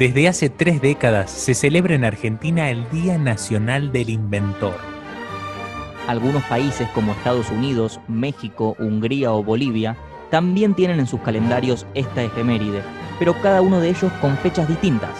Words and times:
Desde 0.00 0.28
hace 0.28 0.48
tres 0.48 0.80
décadas 0.80 1.30
se 1.30 1.52
celebra 1.52 1.94
en 1.94 2.06
Argentina 2.06 2.70
el 2.70 2.88
Día 2.88 3.18
Nacional 3.18 3.92
del 3.92 4.08
Inventor. 4.08 4.72
Algunos 6.08 6.42
países 6.44 6.88
como 6.94 7.12
Estados 7.12 7.50
Unidos, 7.50 8.00
México, 8.08 8.74
Hungría 8.78 9.30
o 9.32 9.44
Bolivia 9.44 9.98
también 10.30 10.72
tienen 10.72 11.00
en 11.00 11.06
sus 11.06 11.20
calendarios 11.20 11.86
esta 11.92 12.22
efeméride, 12.22 12.80
pero 13.18 13.34
cada 13.42 13.60
uno 13.60 13.78
de 13.78 13.90
ellos 13.90 14.10
con 14.22 14.38
fechas 14.38 14.66
distintas. 14.68 15.10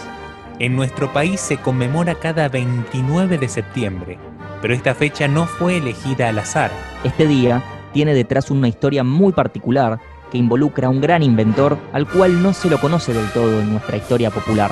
En 0.57 0.75
nuestro 0.75 1.13
país 1.13 1.39
se 1.39 1.57
conmemora 1.57 2.15
cada 2.15 2.49
29 2.49 3.37
de 3.37 3.49
septiembre, 3.49 4.17
pero 4.63 4.73
esta 4.73 4.95
fecha 4.95 5.27
no 5.27 5.45
fue 5.45 5.77
elegida 5.77 6.29
al 6.29 6.39
azar. 6.39 6.71
Este 7.03 7.27
día 7.27 7.61
tiene 7.93 8.15
detrás 8.15 8.49
una 8.49 8.67
historia 8.67 9.03
muy 9.03 9.31
particular 9.31 9.99
que 10.31 10.39
involucra 10.39 10.87
a 10.87 10.89
un 10.89 11.01
gran 11.01 11.21
inventor 11.21 11.77
al 11.93 12.07
cual 12.07 12.41
no 12.41 12.53
se 12.53 12.69
lo 12.69 12.79
conoce 12.79 13.13
del 13.13 13.29
todo 13.31 13.59
en 13.59 13.71
nuestra 13.71 13.97
historia 13.97 14.31
popular. 14.31 14.71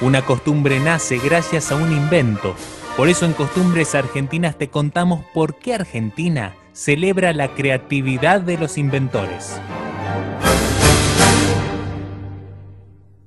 Una 0.00 0.22
costumbre 0.22 0.78
nace 0.78 1.18
gracias 1.18 1.72
a 1.72 1.76
un 1.76 1.90
invento. 1.90 2.54
Por 2.96 3.08
eso 3.08 3.24
en 3.24 3.32
Costumbres 3.32 3.94
Argentinas 3.94 4.56
te 4.56 4.68
contamos 4.68 5.24
por 5.34 5.58
qué 5.58 5.74
Argentina 5.74 6.54
celebra 6.72 7.32
la 7.32 7.48
creatividad 7.48 8.40
de 8.40 8.58
los 8.58 8.78
inventores. 8.78 9.60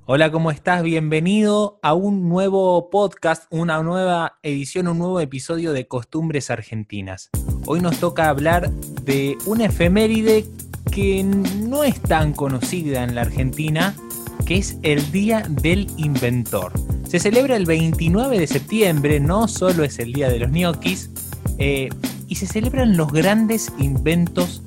Hola, 0.05 0.31
¿cómo 0.31 0.51
estás? 0.51 0.83
Bienvenido 0.83 1.79
a 1.81 1.93
un 1.93 2.27
nuevo 2.27 2.89
podcast, 2.89 3.45
una 3.49 3.81
nueva 3.81 4.39
edición, 4.43 4.89
un 4.89 4.99
nuevo 4.99 5.21
episodio 5.21 5.71
de 5.71 5.87
Costumbres 5.87 6.49
Argentinas. 6.49 7.29
Hoy 7.65 7.79
nos 7.79 7.97
toca 7.97 8.27
hablar 8.27 8.69
de 8.71 9.37
una 9.45 9.65
efeméride 9.65 10.45
que 10.91 11.23
no 11.23 11.83
es 11.83 11.99
tan 12.01 12.33
conocida 12.33 13.03
en 13.03 13.15
la 13.15 13.21
Argentina, 13.21 13.95
que 14.45 14.57
es 14.57 14.77
el 14.83 15.11
Día 15.11 15.43
del 15.49 15.87
Inventor. 15.97 16.73
Se 17.07 17.19
celebra 17.19 17.55
el 17.55 17.65
29 17.65 18.37
de 18.37 18.47
septiembre, 18.47 19.19
no 19.19 19.47
solo 19.47 19.83
es 19.83 19.99
el 19.99 20.13
Día 20.13 20.29
de 20.29 20.39
los 20.39 20.51
ñoquis, 20.51 21.09
eh, 21.57 21.89
y 22.27 22.35
se 22.35 22.47
celebran 22.47 22.97
los 22.97 23.11
grandes 23.11 23.71
inventos 23.77 24.61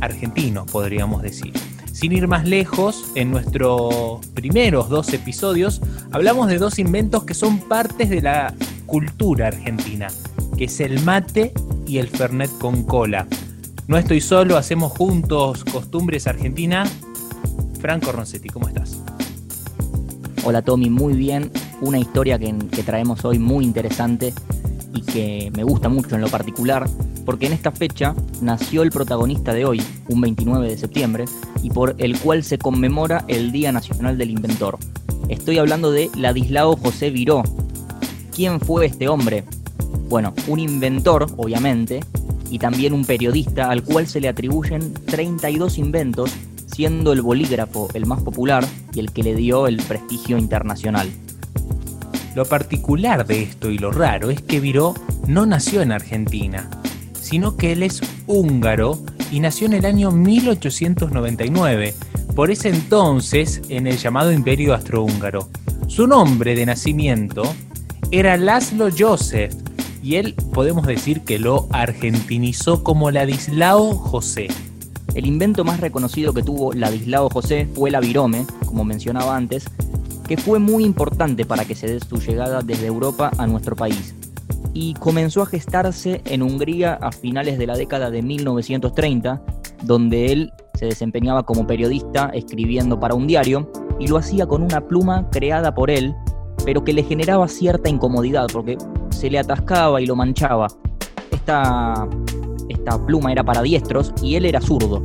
argentinos, 0.00 0.70
podríamos 0.70 1.22
decir. 1.22 1.52
Sin 1.92 2.12
ir 2.12 2.26
más 2.26 2.46
lejos, 2.46 3.12
en 3.14 3.30
nuestros 3.30 4.24
primeros 4.34 4.88
dos 4.88 5.12
episodios 5.12 5.80
hablamos 6.10 6.48
de 6.48 6.58
dos 6.58 6.78
inventos 6.78 7.24
que 7.24 7.34
son 7.34 7.58
partes 7.60 8.10
de 8.10 8.22
la 8.22 8.54
cultura 8.86 9.48
argentina, 9.48 10.08
que 10.56 10.64
es 10.64 10.80
el 10.80 11.00
mate 11.02 11.52
y 11.86 11.98
el 11.98 12.08
fernet 12.08 12.50
con 12.58 12.82
cola. 12.84 13.26
No 13.88 13.98
estoy 13.98 14.20
solo, 14.20 14.56
hacemos 14.56 14.92
juntos 14.92 15.64
Costumbres 15.64 16.28
Argentina. 16.28 16.84
Franco 17.80 18.12
Roncetti, 18.12 18.48
¿cómo 18.48 18.68
estás? 18.68 19.02
Hola 20.44 20.62
Tommy, 20.62 20.88
muy 20.88 21.14
bien. 21.14 21.50
Una 21.80 21.98
historia 21.98 22.38
que, 22.38 22.54
que 22.70 22.84
traemos 22.84 23.24
hoy 23.24 23.40
muy 23.40 23.64
interesante 23.64 24.32
y 24.94 25.00
que 25.00 25.50
me 25.56 25.64
gusta 25.64 25.88
mucho 25.88 26.14
en 26.14 26.20
lo 26.20 26.28
particular, 26.28 26.88
porque 27.26 27.46
en 27.46 27.54
esta 27.54 27.72
fecha 27.72 28.14
nació 28.40 28.82
el 28.82 28.92
protagonista 28.92 29.52
de 29.52 29.64
hoy, 29.64 29.82
un 30.08 30.20
29 30.20 30.68
de 30.68 30.78
septiembre, 30.78 31.24
y 31.60 31.70
por 31.70 31.96
el 31.98 32.16
cual 32.20 32.44
se 32.44 32.58
conmemora 32.58 33.24
el 33.26 33.50
Día 33.50 33.72
Nacional 33.72 34.16
del 34.16 34.30
Inventor. 34.30 34.78
Estoy 35.28 35.58
hablando 35.58 35.90
de 35.90 36.08
Ladislao 36.16 36.76
José 36.76 37.10
Viró. 37.10 37.42
¿Quién 38.34 38.60
fue 38.60 38.86
este 38.86 39.08
hombre? 39.08 39.44
Bueno, 40.08 40.34
un 40.46 40.60
inventor, 40.60 41.26
obviamente, 41.36 42.00
y 42.52 42.58
también 42.58 42.92
un 42.92 43.06
periodista 43.06 43.70
al 43.70 43.82
cual 43.82 44.06
se 44.06 44.20
le 44.20 44.28
atribuyen 44.28 44.92
32 44.92 45.78
inventos, 45.78 46.30
siendo 46.66 47.14
el 47.14 47.22
bolígrafo 47.22 47.88
el 47.94 48.04
más 48.04 48.20
popular 48.20 48.62
y 48.92 49.00
el 49.00 49.10
que 49.10 49.22
le 49.22 49.34
dio 49.34 49.66
el 49.66 49.78
prestigio 49.78 50.36
internacional. 50.36 51.10
Lo 52.34 52.44
particular 52.44 53.26
de 53.26 53.42
esto 53.42 53.70
y 53.70 53.78
lo 53.78 53.90
raro 53.90 54.28
es 54.28 54.42
que 54.42 54.60
Viró 54.60 54.92
no 55.26 55.46
nació 55.46 55.80
en 55.80 55.92
Argentina, 55.92 56.68
sino 57.18 57.56
que 57.56 57.72
él 57.72 57.82
es 57.82 58.02
húngaro 58.26 59.02
y 59.30 59.40
nació 59.40 59.66
en 59.66 59.72
el 59.72 59.86
año 59.86 60.10
1899, 60.10 61.94
por 62.36 62.50
ese 62.50 62.68
entonces 62.68 63.62
en 63.70 63.86
el 63.86 63.96
llamado 63.96 64.30
Imperio 64.30 64.74
Astrohúngaro. 64.74 65.48
Su 65.88 66.06
nombre 66.06 66.54
de 66.54 66.66
nacimiento 66.66 67.44
era 68.10 68.36
Laszlo 68.36 68.90
Joseph 68.96 69.54
y 70.02 70.16
él 70.16 70.34
podemos 70.52 70.86
decir 70.86 71.20
que 71.20 71.38
lo 71.38 71.68
argentinizó 71.70 72.82
como 72.82 73.10
Ladislao 73.10 73.94
José. 73.94 74.48
El 75.14 75.26
invento 75.26 75.64
más 75.64 75.80
reconocido 75.80 76.32
que 76.32 76.42
tuvo 76.42 76.72
Ladislao 76.72 77.28
José 77.30 77.68
fue 77.74 77.90
la 77.90 78.00
virome, 78.00 78.44
como 78.66 78.84
mencionaba 78.84 79.36
antes, 79.36 79.64
que 80.26 80.36
fue 80.36 80.58
muy 80.58 80.84
importante 80.84 81.44
para 81.44 81.64
que 81.64 81.74
se 81.74 81.86
dé 81.86 82.00
su 82.00 82.16
llegada 82.16 82.62
desde 82.62 82.86
Europa 82.86 83.30
a 83.38 83.46
nuestro 83.46 83.76
país. 83.76 84.14
Y 84.74 84.94
comenzó 84.94 85.42
a 85.42 85.46
gestarse 85.46 86.22
en 86.24 86.42
Hungría 86.42 86.94
a 86.94 87.12
finales 87.12 87.58
de 87.58 87.66
la 87.66 87.76
década 87.76 88.10
de 88.10 88.22
1930, 88.22 89.42
donde 89.82 90.32
él 90.32 90.52
se 90.74 90.86
desempeñaba 90.86 91.44
como 91.44 91.66
periodista 91.66 92.30
escribiendo 92.32 92.98
para 92.98 93.14
un 93.14 93.26
diario 93.26 93.70
y 94.00 94.08
lo 94.08 94.16
hacía 94.16 94.46
con 94.46 94.62
una 94.62 94.80
pluma 94.80 95.28
creada 95.30 95.74
por 95.74 95.90
él, 95.90 96.14
pero 96.64 96.82
que 96.82 96.92
le 96.92 97.02
generaba 97.02 97.46
cierta 97.48 97.88
incomodidad 97.88 98.46
porque 98.52 98.78
se 99.22 99.30
le 99.30 99.38
atascaba 99.38 100.00
y 100.00 100.06
lo 100.06 100.16
manchaba. 100.16 100.66
Esta, 101.30 102.08
esta 102.68 103.06
pluma 103.06 103.30
era 103.30 103.44
para 103.44 103.62
diestros 103.62 104.12
y 104.20 104.34
él 104.34 104.46
era 104.46 104.60
zurdo. 104.60 105.00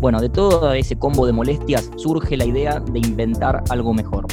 Bueno, 0.00 0.20
de 0.20 0.28
todo 0.28 0.72
ese 0.72 0.96
combo 0.96 1.26
de 1.26 1.32
molestias 1.32 1.90
surge 1.96 2.36
la 2.36 2.44
idea 2.44 2.78
de 2.78 3.00
inventar 3.00 3.64
algo 3.68 3.92
mejor. 3.92 4.26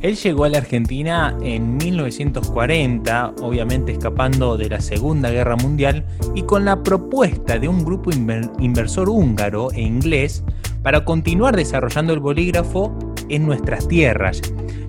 Él 0.00 0.16
llegó 0.16 0.44
a 0.44 0.48
la 0.48 0.58
Argentina 0.58 1.36
en 1.42 1.76
1940, 1.76 3.34
obviamente 3.42 3.92
escapando 3.92 4.56
de 4.56 4.70
la 4.70 4.80
Segunda 4.80 5.30
Guerra 5.30 5.56
Mundial, 5.56 6.06
y 6.34 6.40
con 6.44 6.64
la 6.64 6.82
propuesta 6.82 7.58
de 7.58 7.68
un 7.68 7.84
grupo 7.84 8.12
inversor 8.12 9.10
húngaro 9.10 9.72
e 9.72 9.82
inglés 9.82 10.42
para 10.82 11.04
continuar 11.04 11.54
desarrollando 11.54 12.14
el 12.14 12.20
bolígrafo 12.20 12.96
en 13.28 13.44
nuestras 13.44 13.86
tierras. 13.88 14.40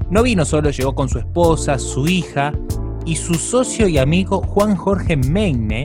No 0.10 0.24
vino 0.24 0.46
solo, 0.46 0.70
llegó 0.70 0.96
con 0.96 1.10
su 1.10 1.20
esposa, 1.20 1.78
su 1.78 2.08
hija 2.08 2.54
y 3.06 3.16
su 3.16 3.36
socio 3.36 3.88
y 3.88 4.00
amigo 4.00 4.42
Juan 4.42 4.76
Jorge 4.76 5.16
Meine, 5.16 5.84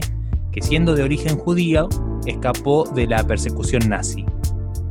que 0.51 0.61
siendo 0.61 0.95
de 0.95 1.03
origen 1.03 1.37
judío, 1.37 1.87
escapó 2.25 2.85
de 2.95 3.05
la 3.05 3.23
persecución 3.23 3.87
nazi. 3.87 4.25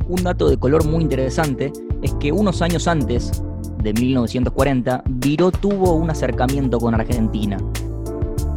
Un 0.07 0.23
dato 0.23 0.49
de 0.49 0.57
color 0.57 0.85
muy 0.85 1.03
interesante 1.03 1.73
es 2.01 2.13
que 2.15 2.31
unos 2.31 2.61
años 2.61 2.87
antes, 2.87 3.43
de 3.83 3.93
1940, 3.93 5.03
Viró 5.09 5.51
tuvo 5.51 5.93
un 5.93 6.09
acercamiento 6.09 6.79
con 6.79 6.95
Argentina. 6.95 7.57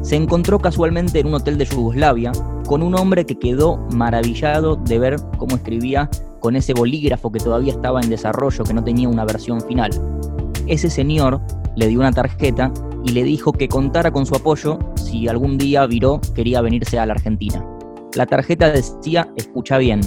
Se 0.02 0.16
encontró 0.16 0.58
casualmente 0.58 1.18
en 1.18 1.26
un 1.26 1.34
hotel 1.34 1.58
de 1.58 1.64
Yugoslavia 1.64 2.30
con 2.66 2.82
un 2.82 2.94
hombre 2.94 3.26
que 3.26 3.38
quedó 3.38 3.78
maravillado 3.94 4.76
de 4.76 4.98
ver 4.98 5.16
cómo 5.38 5.56
escribía 5.56 6.08
con 6.40 6.56
ese 6.56 6.74
bolígrafo 6.74 7.32
que 7.32 7.40
todavía 7.40 7.72
estaba 7.72 8.00
en 8.00 8.10
desarrollo, 8.10 8.64
que 8.64 8.74
no 8.74 8.84
tenía 8.84 9.08
una 9.08 9.24
versión 9.24 9.60
final. 9.62 9.90
Ese 10.66 10.90
señor 10.90 11.40
le 11.76 11.88
dio 11.88 12.00
una 12.00 12.12
tarjeta 12.12 12.70
y 13.04 13.12
le 13.12 13.22
dijo 13.22 13.52
que 13.52 13.68
contara 13.68 14.10
con 14.10 14.26
su 14.26 14.34
apoyo 14.34 14.78
si 14.96 15.28
algún 15.28 15.58
día 15.58 15.86
Viró 15.86 16.20
quería 16.34 16.60
venirse 16.60 16.98
a 16.98 17.06
la 17.06 17.12
Argentina. 17.12 17.64
La 18.14 18.26
tarjeta 18.26 18.70
decía, 18.70 19.30
escucha 19.36 19.78
bien, 19.78 20.00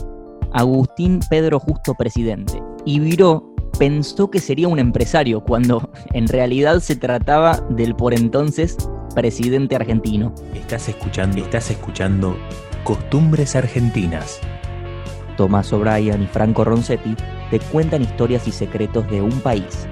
Agustín 0.52 1.20
Pedro 1.30 1.60
Justo 1.60 1.94
Presidente. 1.94 2.62
Y 2.86 3.00
Viró 3.00 3.54
pensó 3.78 4.32
que 4.32 4.40
sería 4.40 4.68
un 4.68 4.80
empresario 4.80 5.42
cuando 5.42 5.92
en 6.14 6.28
realidad 6.28 6.80
se 6.80 6.96
trataba 6.96 7.58
del 7.70 7.96
por 7.96 8.14
entonces 8.14 8.78
presidente 9.14 9.76
argentino. 9.76 10.34
Estás 10.54 10.90
escuchando, 10.90 11.38
estás 11.38 11.72
escuchando 11.72 12.36
Costumbres 12.84 13.56
Argentinas. 13.56 14.40
Tomás 15.36 15.72
O'Brien 15.72 16.24
y 16.24 16.28
Franco 16.28 16.64
Roncetti 16.64 17.16
te 17.52 17.60
cuentan 17.60 18.02
historias 18.02 18.48
y 18.48 18.52
secretos 18.52 19.10
de 19.10 19.22
un 19.22 19.40
país. 19.42 19.88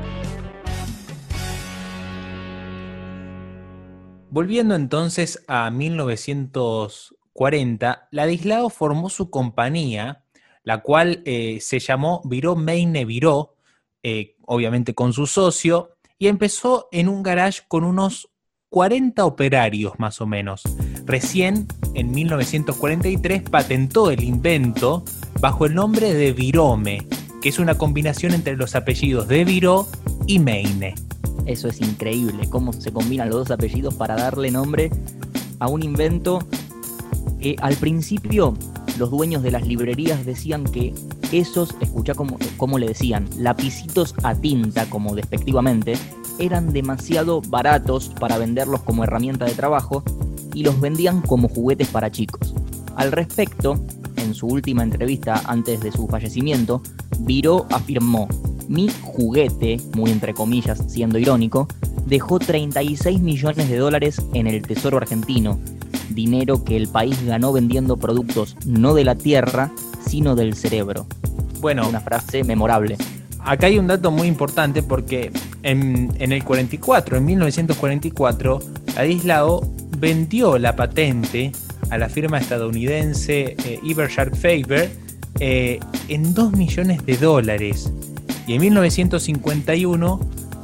Volviendo 4.35 4.75
entonces 4.75 5.43
a 5.47 5.71
1940, 5.71 8.09
Ladislao 8.11 8.69
formó 8.69 9.09
su 9.09 9.29
compañía, 9.29 10.25
la 10.63 10.81
cual 10.81 11.21
eh, 11.23 11.59
se 11.61 11.79
llamó 11.79 12.21
Viró 12.25 12.57
Meine 12.57 13.05
Viró, 13.05 13.55
eh, 14.03 14.35
obviamente 14.41 14.93
con 14.93 15.13
su 15.13 15.25
socio, 15.25 15.91
y 16.19 16.27
empezó 16.27 16.89
en 16.91 17.07
un 17.07 17.23
garage 17.23 17.61
con 17.69 17.85
unos 17.85 18.29
40 18.71 19.23
operarios 19.23 19.93
más 19.99 20.19
o 20.19 20.27
menos. 20.27 20.63
Recién, 21.05 21.69
en 21.93 22.11
1943, 22.11 23.43
patentó 23.43 24.11
el 24.11 24.21
invento 24.21 25.05
bajo 25.39 25.65
el 25.65 25.75
nombre 25.75 26.13
de 26.13 26.33
Virome, 26.33 27.07
que 27.41 27.47
es 27.47 27.57
una 27.57 27.77
combinación 27.77 28.33
entre 28.33 28.57
los 28.57 28.75
apellidos 28.75 29.29
de 29.29 29.45
Viró 29.45 29.87
y 30.27 30.39
Meine. 30.39 31.04
Eso 31.45 31.67
es 31.67 31.81
increíble, 31.81 32.49
cómo 32.49 32.73
se 32.73 32.91
combinan 32.91 33.29
los 33.29 33.39
dos 33.39 33.51
apellidos 33.51 33.93
para 33.93 34.15
darle 34.15 34.51
nombre 34.51 34.89
a 35.59 35.67
un 35.67 35.83
invento 35.83 36.39
que 37.39 37.55
al 37.61 37.75
principio 37.75 38.53
los 38.97 39.11
dueños 39.11 39.43
de 39.43 39.51
las 39.51 39.67
librerías 39.67 40.25
decían 40.25 40.63
que 40.63 40.93
esos, 41.31 41.75
escucha 41.81 42.13
cómo, 42.13 42.77
le 42.77 42.87
decían, 42.87 43.27
lapicitos 43.37 44.15
a 44.23 44.35
tinta, 44.35 44.89
como 44.89 45.15
despectivamente, 45.15 45.97
eran 46.39 46.71
demasiado 46.71 47.41
baratos 47.41 48.09
para 48.19 48.37
venderlos 48.37 48.81
como 48.81 49.03
herramienta 49.03 49.45
de 49.45 49.53
trabajo 49.53 50.03
y 50.53 50.63
los 50.63 50.79
vendían 50.79 51.21
como 51.21 51.49
juguetes 51.49 51.89
para 51.89 52.11
chicos. 52.11 52.53
Al 52.95 53.11
respecto, 53.11 53.75
en 54.17 54.33
su 54.33 54.47
última 54.47 54.83
entrevista 54.83 55.41
antes 55.45 55.81
de 55.81 55.91
su 55.91 56.07
fallecimiento, 56.07 56.81
Viró 57.19 57.65
afirmó, 57.71 58.27
mi 58.67 58.89
juguete, 59.01 59.77
muy 59.95 60.11
entre 60.11 60.33
comillas 60.33 60.83
siendo 60.87 61.17
irónico, 61.17 61.67
dejó 62.05 62.39
36 62.39 63.19
millones 63.19 63.69
de 63.69 63.77
dólares 63.77 64.21
en 64.33 64.47
el 64.47 64.61
Tesoro 64.61 64.97
argentino, 64.97 65.59
dinero 66.09 66.63
que 66.63 66.77
el 66.77 66.87
país 66.87 67.23
ganó 67.25 67.51
vendiendo 67.51 67.97
productos 67.97 68.55
no 68.65 68.93
de 68.93 69.03
la 69.03 69.15
tierra, 69.15 69.71
sino 70.05 70.35
del 70.35 70.55
cerebro. 70.55 71.05
Bueno, 71.59 71.87
una 71.87 71.99
frase 71.99 72.43
memorable. 72.43 72.97
Acá 73.39 73.67
hay 73.67 73.77
un 73.77 73.87
dato 73.87 74.11
muy 74.11 74.27
importante 74.27 74.81
porque 74.81 75.31
en, 75.61 76.09
el 76.19 76.43
44, 76.43 77.17
en 77.17 77.25
1944, 77.25 78.59
Ladislao 78.95 79.61
vendió 79.99 80.57
la 80.57 80.75
patente 80.75 81.51
a 81.89 81.97
la 81.97 82.09
firma 82.09 82.39
estadounidense 82.39 83.55
eh, 83.65 83.79
Faber 84.33 84.91
eh, 85.39 85.79
en 86.07 86.33
2 86.33 86.51
millones 86.53 87.05
de 87.05 87.17
dólares. 87.17 87.91
Y 88.47 88.53
en 88.53 88.61
1951 88.61 90.19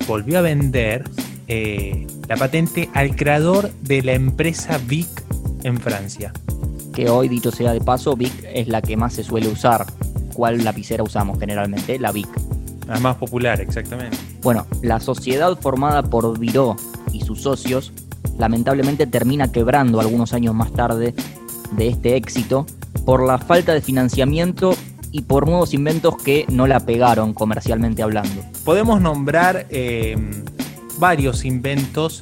volvió 0.07 0.37
a 0.37 0.41
vender 0.41 1.09
eh, 1.47 2.07
la 2.27 2.37
patente 2.37 2.89
al 2.93 3.15
creador 3.15 3.71
de 3.81 4.01
la 4.03 4.13
empresa 4.13 4.79
Vic 4.87 5.09
en 5.63 5.77
Francia. 5.77 6.31
Que 6.93 7.09
hoy, 7.09 7.27
dicho 7.27 7.51
sea 7.51 7.73
de 7.73 7.81
paso, 7.81 8.15
Vic 8.15 8.33
es 8.53 8.67
la 8.67 8.81
que 8.81 8.97
más 8.97 9.13
se 9.13 9.23
suele 9.23 9.47
usar. 9.47 9.85
¿Cuál 10.33 10.63
lapicera 10.63 11.03
usamos 11.03 11.39
generalmente? 11.39 11.97
La 11.99 12.11
Vic. 12.11 12.29
La 12.87 12.99
más 12.99 13.15
popular, 13.15 13.59
exactamente. 13.61 14.17
Bueno, 14.41 14.65
la 14.81 14.99
sociedad 14.99 15.57
formada 15.59 16.03
por 16.03 16.37
Viró 16.37 16.75
y 17.13 17.21
sus 17.21 17.41
socios 17.41 17.93
lamentablemente 18.37 19.07
termina 19.07 19.51
quebrando 19.51 19.99
algunos 19.99 20.33
años 20.33 20.53
más 20.53 20.71
tarde 20.73 21.13
de 21.71 21.87
este 21.87 22.15
éxito 22.15 22.65
por 23.05 23.25
la 23.25 23.37
falta 23.37 23.73
de 23.73 23.81
financiamiento 23.81 24.75
y 25.11 25.23
por 25.23 25.47
nuevos 25.47 25.73
inventos 25.73 26.15
que 26.17 26.45
no 26.49 26.67
la 26.67 26.79
pegaron 26.81 27.33
comercialmente 27.33 28.01
hablando. 28.01 28.43
Podemos 28.63 29.01
nombrar 29.01 29.67
eh, 29.69 30.15
varios 30.99 31.45
inventos 31.45 32.21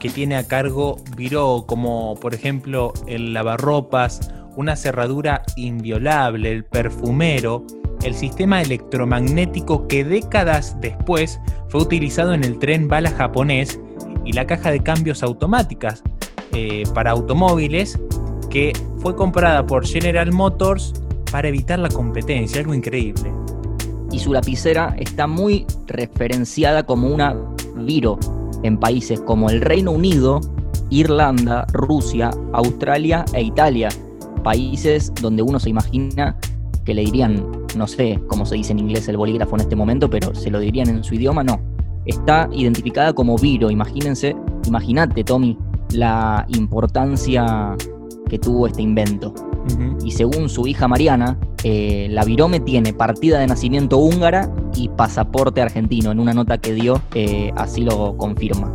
que 0.00 0.10
tiene 0.10 0.36
a 0.36 0.46
cargo 0.46 0.96
Viró, 1.16 1.64
como 1.66 2.14
por 2.16 2.34
ejemplo 2.34 2.92
el 3.06 3.32
lavarropas, 3.32 4.30
una 4.56 4.76
cerradura 4.76 5.42
inviolable, 5.56 6.52
el 6.52 6.64
perfumero, 6.64 7.64
el 8.02 8.14
sistema 8.14 8.60
electromagnético 8.60 9.88
que 9.88 10.04
décadas 10.04 10.76
después 10.80 11.40
fue 11.68 11.82
utilizado 11.82 12.34
en 12.34 12.44
el 12.44 12.58
tren 12.58 12.86
bala 12.86 13.10
japonés 13.10 13.80
y 14.24 14.32
la 14.32 14.46
caja 14.46 14.70
de 14.70 14.82
cambios 14.82 15.22
automáticas 15.22 16.02
eh, 16.52 16.84
para 16.94 17.12
automóviles 17.12 17.98
que 18.50 18.72
fue 18.98 19.16
comprada 19.16 19.66
por 19.66 19.86
General 19.86 20.30
Motors 20.32 20.92
para 21.34 21.48
evitar 21.48 21.80
la 21.80 21.88
competencia, 21.88 22.60
algo 22.60 22.74
increíble. 22.74 23.34
Y 24.12 24.20
su 24.20 24.32
lapicera 24.32 24.94
está 24.96 25.26
muy 25.26 25.66
referenciada 25.88 26.84
como 26.84 27.08
una 27.08 27.34
Viro 27.74 28.20
en 28.62 28.78
países 28.78 29.20
como 29.20 29.50
el 29.50 29.60
Reino 29.60 29.90
Unido, 29.90 30.40
Irlanda, 30.90 31.66
Rusia, 31.72 32.30
Australia 32.52 33.24
e 33.32 33.42
Italia, 33.42 33.88
países 34.44 35.12
donde 35.20 35.42
uno 35.42 35.58
se 35.58 35.70
imagina 35.70 36.36
que 36.84 36.94
le 36.94 37.02
dirían, 37.02 37.44
no 37.76 37.88
sé 37.88 38.20
cómo 38.28 38.46
se 38.46 38.54
dice 38.54 38.70
en 38.70 38.78
inglés 38.78 39.08
el 39.08 39.16
bolígrafo 39.16 39.56
en 39.56 39.62
este 39.62 39.74
momento, 39.74 40.08
pero 40.08 40.36
se 40.36 40.52
lo 40.52 40.60
dirían 40.60 40.88
en 40.88 41.02
su 41.02 41.16
idioma, 41.16 41.42
no. 41.42 41.58
Está 42.06 42.48
identificada 42.52 43.12
como 43.12 43.36
Viro, 43.36 43.72
imagínense, 43.72 44.36
imagínate 44.68 45.24
Tommy, 45.24 45.58
la 45.94 46.46
importancia 46.50 47.74
que 48.28 48.38
tuvo 48.38 48.68
este 48.68 48.82
invento. 48.82 49.34
Y 50.04 50.10
según 50.10 50.48
su 50.48 50.66
hija 50.66 50.88
Mariana, 50.88 51.38
eh, 51.62 52.08
la 52.10 52.24
Virome 52.24 52.60
tiene 52.60 52.92
partida 52.92 53.38
de 53.38 53.46
nacimiento 53.46 53.98
húngara 53.98 54.50
y 54.76 54.88
pasaporte 54.88 55.62
argentino. 55.62 56.12
En 56.12 56.20
una 56.20 56.34
nota 56.34 56.58
que 56.58 56.74
dio, 56.74 57.00
eh, 57.14 57.52
así 57.56 57.82
lo 57.82 58.16
confirma. 58.16 58.72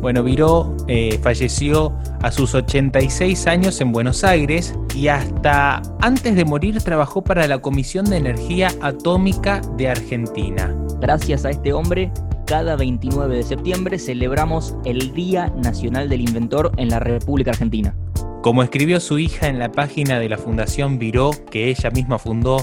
Bueno, 0.00 0.24
Viró 0.24 0.76
eh, 0.88 1.20
falleció 1.22 1.92
a 2.22 2.32
sus 2.32 2.56
86 2.56 3.46
años 3.46 3.80
en 3.80 3.92
Buenos 3.92 4.24
Aires 4.24 4.74
y 4.96 5.06
hasta 5.06 5.80
antes 6.00 6.34
de 6.34 6.44
morir 6.44 6.82
trabajó 6.82 7.22
para 7.22 7.46
la 7.46 7.60
Comisión 7.60 8.06
de 8.06 8.16
Energía 8.16 8.72
Atómica 8.80 9.60
de 9.76 9.90
Argentina. 9.90 10.74
Gracias 11.00 11.44
a 11.44 11.50
este 11.50 11.72
hombre, 11.72 12.10
cada 12.46 12.74
29 12.74 13.36
de 13.36 13.42
septiembre 13.44 13.98
celebramos 14.00 14.74
el 14.84 15.14
Día 15.14 15.52
Nacional 15.62 16.08
del 16.08 16.22
Inventor 16.22 16.72
en 16.78 16.88
la 16.88 16.98
República 16.98 17.52
Argentina. 17.52 17.94
Como 18.42 18.64
escribió 18.64 18.98
su 18.98 19.20
hija 19.20 19.46
en 19.46 19.60
la 19.60 19.70
página 19.70 20.18
de 20.18 20.28
la 20.28 20.36
Fundación 20.36 20.98
Viró, 20.98 21.30
que 21.48 21.68
ella 21.68 21.92
misma 21.92 22.18
fundó 22.18 22.56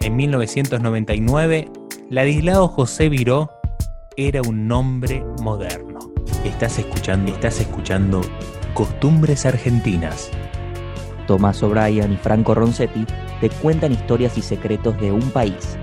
en 0.00 0.16
1999, 0.16 1.70
Ladislao 2.10 2.66
José 2.66 3.08
Viró 3.08 3.48
era 4.16 4.42
un 4.42 4.66
nombre 4.66 5.24
moderno. 5.40 6.00
Estás 6.44 6.80
escuchando, 6.80 7.30
estás 7.30 7.60
escuchando 7.60 8.20
Costumbres 8.74 9.46
Argentinas. 9.46 10.28
Tomás 11.28 11.62
O'Brien 11.62 12.14
y 12.14 12.16
Franco 12.16 12.56
Roncetti 12.56 13.06
te 13.40 13.48
cuentan 13.48 13.92
historias 13.92 14.36
y 14.36 14.42
secretos 14.42 15.00
de 15.00 15.12
un 15.12 15.30
país. 15.30 15.78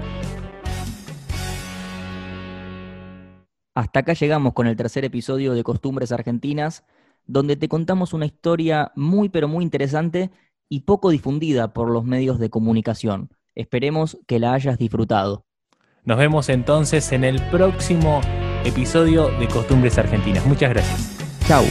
Hasta 3.74 4.02
acá 4.02 4.12
llegamos 4.12 4.52
con 4.52 4.68
el 4.68 4.76
tercer 4.76 5.06
episodio 5.06 5.54
de 5.54 5.64
Costumbres 5.64 6.12
Argentinas 6.12 6.84
donde 7.30 7.56
te 7.56 7.70
contamos 7.70 8.14
una 8.14 8.26
historia 8.26 8.92
muy 8.96 9.30
pero 9.30 9.48
muy 9.48 9.64
interesante 9.64 10.32
y 10.68 10.82
poco 10.82 11.12
difundida 11.12 11.74
por 11.74 11.90
los 11.90 12.04
medios 12.04 12.40
de 12.40 12.50
comunicación. 12.50 13.30
Esperemos 13.56 14.18
que 14.28 14.40
la 14.40 14.54
hayas 14.54 14.78
disfrutado. 14.78 15.46
Nos 16.04 16.18
vemos 16.18 16.50
entonces 16.50 17.12
en 17.12 17.24
el 17.24 17.42
próximo 17.50 18.22
episodio 18.66 19.30
de 19.40 19.48
Costumbres 19.48 19.98
Argentinas. 19.98 20.46
Muchas 20.46 20.72
gracias. 20.72 21.18
Chao. 21.48 21.64